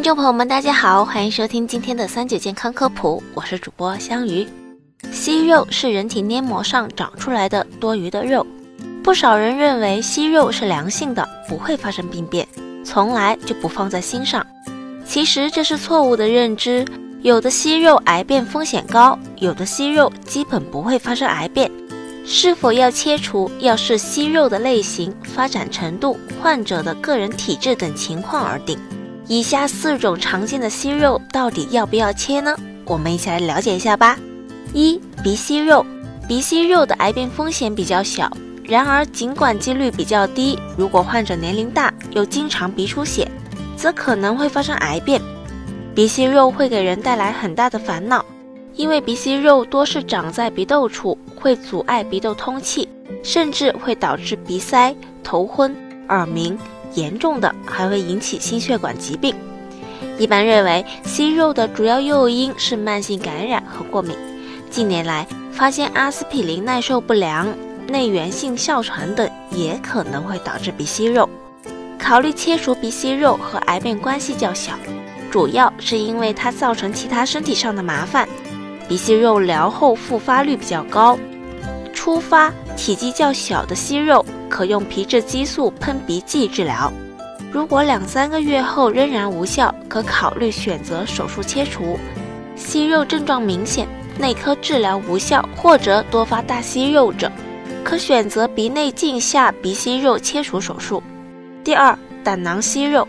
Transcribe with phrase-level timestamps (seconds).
[0.00, 4.48] 听众朋友们，大家好，欢迎收听今天的三九健康科普，我是主播香鱼。
[5.12, 8.46] 息肉是人体黏膜上长出来的多余的肉，
[9.04, 12.48] 不少人认为息肉是良性的，不会发生病变，
[12.82, 14.44] 从来就不放在心上。
[15.04, 16.82] 其实这是错误的认知，
[17.20, 21.70] 有的息肉癌变风险高，有的息肉基本不会发生癌变。
[22.24, 28.78] 是否要切除，要视息肉的类型、发展程度、患者的个人体质等情况而定。
[29.30, 32.52] 以下四种常见的息肉到底要不要切呢？
[32.84, 34.18] 我们一起来了解一下吧。
[34.74, 35.86] 一、鼻息肉，
[36.26, 38.28] 鼻息肉的癌变风险比较小，
[38.64, 43.30] 然而尽管几率比较低，如果患者年龄大又经常鼻出血，
[43.76, 45.22] 则可能会发生癌变。
[45.94, 48.24] 鼻息肉会给人带来很大的烦恼，
[48.74, 52.88] 因为鼻息肉多是长在鼻窦处，会阻碍鼻窦通气，
[53.22, 54.92] 甚至会导致鼻塞、
[55.22, 55.72] 头昏、
[56.08, 56.58] 耳鸣。
[56.94, 59.34] 严重的还会引起心血管疾病。
[60.18, 64.16] 一般认为，息肉的主要诱因是慢性感染和过敏。
[64.70, 67.52] 近年来，发现阿司匹林耐受不良、
[67.88, 71.28] 内源性哮喘等也可能会导致鼻息肉。
[71.98, 74.72] 考虑切除鼻息肉和癌变关系较小，
[75.30, 78.28] 主要是因为它造成其他身体上的麻烦。
[78.88, 81.18] 鼻息肉疗后复发率比较高，
[81.92, 84.24] 初发体积较小的息肉。
[84.50, 86.92] 可用皮质激素喷鼻剂治疗，
[87.50, 91.98] 如果两三个月后仍然无效，可考虑选择手术切除。
[92.56, 97.32] 息肉症状明显，内科治疗无效或者多发大息肉者，
[97.82, 101.02] 可选择鼻内镜下鼻息肉切除手术。
[101.64, 103.08] 第二，胆囊息肉，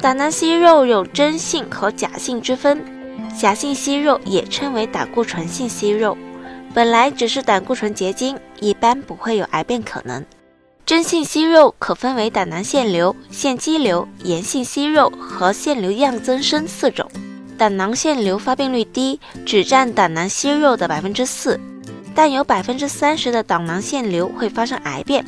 [0.00, 2.84] 胆囊息肉有真性和假性之分，
[3.40, 6.16] 假性息肉也称为胆固醇性息肉，
[6.74, 10.22] 本来只是胆固醇结晶，一般不会有癌变可能。
[10.84, 17.08] 真性息肉可分为胆囊腺瘤、腺肌瘤、炎性息肉和腺瘤样增生四种。
[17.56, 21.58] 胆囊腺瘤发病率低，只占胆囊息肉的百分之四，
[22.16, 25.24] 但有百分之三十的胆囊腺瘤会发生癌变，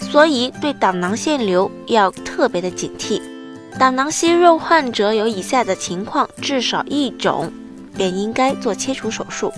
[0.00, 3.20] 所以对胆囊腺瘤要特别的警惕。
[3.78, 7.52] 胆囊息肉患者有以下的情况至少一种，
[7.96, 9.52] 便应该做切除手术。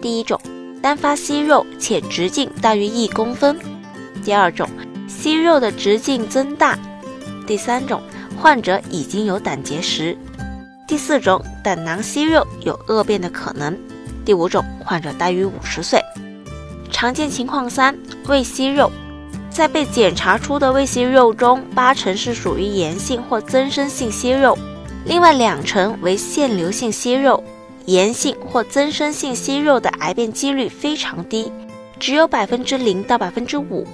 [0.00, 0.40] 第一种，
[0.82, 3.56] 单发息肉且直径大于一公分。
[4.24, 4.68] 第二种，
[5.22, 6.76] 息肉的直径增大；
[7.46, 8.02] 第三种，
[8.36, 10.16] 患者已经有胆结石；
[10.84, 13.72] 第四种，胆囊息肉有恶变的可能；
[14.24, 16.02] 第五种，患者大于五十岁。
[16.90, 17.96] 常见情况三：
[18.26, 18.90] 胃息肉，
[19.48, 24.58] 在被检查出的胃息肉中，八成是属于炎性或增生性息肉，
[25.04, 27.40] 另外两成为腺瘤性息肉。
[27.86, 31.52] 炎性或增生性息肉的癌变几率非常低，
[32.00, 33.86] 只有百分之零到百分之五。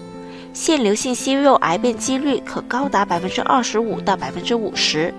[0.59, 5.15] 腺瘤性息肉癌变几率可高达百分之二十五到百分之五十。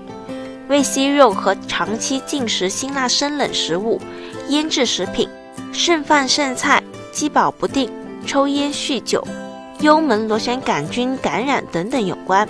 [0.67, 4.01] 胃息肉和长期进食辛辣生冷食物、
[4.49, 5.29] 腌制食品、
[5.71, 6.83] 剩饭剩菜、
[7.13, 7.89] 饥饱不定、
[8.27, 9.25] 抽烟酗酒、
[9.79, 12.45] 幽门螺旋杆菌感染等等有关。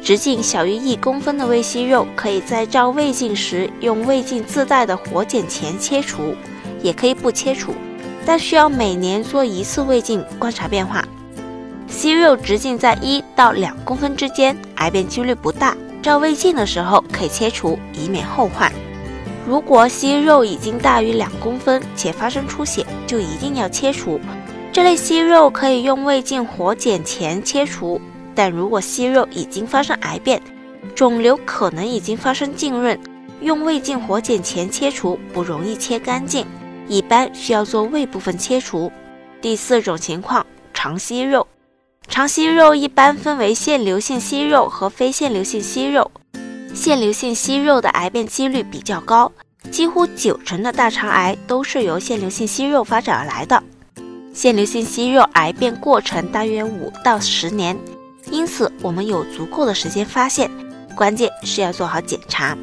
[0.00, 6.36] 直径小于一公分的胃息肉，可以在照胃镜时用胃镜自带的活检钳切除，
[6.82, 7.74] 也可以不切除，
[8.24, 11.04] 但需要每年做一次胃镜观察变化。
[12.02, 15.76] 息肉直径在一到两公分之间，癌变几率不大。
[16.02, 18.72] 照胃镜的时候可以切除，以免后患。
[19.46, 24.20] 如果息肉已经大于两公分且发生出血，就一定要切除。
[24.72, 28.00] 这类息肉可以用胃镜活检前切除，
[28.34, 30.42] 但如果息肉已经发生癌变，
[30.96, 32.98] 肿瘤可能已经发生浸润，
[33.42, 36.44] 用胃镜活检前切除不容易切干净，
[36.88, 38.90] 一般需要做胃部分切除。
[39.40, 41.46] 第四种情况，肠息肉。
[42.12, 46.10] 肠息肉一般分为腺瘤性息肉和非腺瘤性息肉。
[46.74, 49.32] 腺瘤性息肉的癌变几率比较高，
[49.70, 53.62] 几乎九成的大肠癌都是由腺瘤性息肉发展而来的。
[54.34, 57.74] 腺瘤性息肉癌变过程大约五到十年，
[58.30, 60.50] 因此我们有足够的时间发现，
[60.94, 62.54] 关键是要做好检查。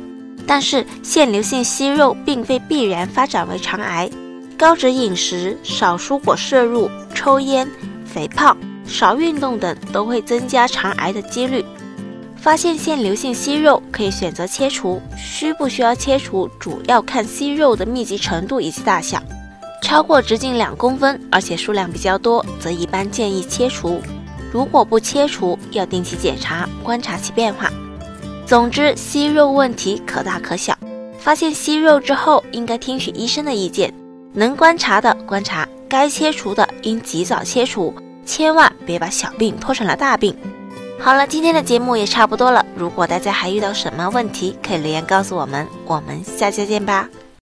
[0.46, 4.08] 但是腺瘤性息肉并非必然发展为肠癌，
[4.56, 7.68] 高脂饮食、少蔬果摄入、抽烟、
[8.06, 8.56] 肥胖。
[8.90, 11.64] 少运动等都会增加肠癌的几率。
[12.36, 19.22] 发现腺瘤性息肉可以选择切除，需不需要切除主要看息肉的密集程度以及大小。
[19.82, 24.02] 超过直径两公分，而且数量比较多，则一般建议切除。
[24.52, 27.72] 如果不切除，要定期检查，观察其变化。
[28.46, 30.78] 总之，息肉问题可大可小。
[31.20, 33.94] 发现息肉之后，应该听取医生的意见，
[34.34, 37.94] 能观察的观察，该切除的应及早切除。
[38.30, 40.38] 千万别把小病拖成了大病。
[41.00, 42.64] 好了，今天的节目也差不多了。
[42.76, 45.66] 如果大家还遇到什么问题，可以留言告诉我们。
[45.88, 47.10] 我们下期见吧。